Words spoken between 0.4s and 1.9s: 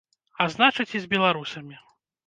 А значыць, і з беларусамі.